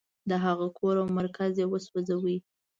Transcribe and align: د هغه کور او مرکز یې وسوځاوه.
د 0.29 0.31
هغه 0.45 0.67
کور 0.77 0.95
او 1.01 1.07
مرکز 1.19 1.51
یې 1.61 1.65
وسوځاوه. 1.69 2.35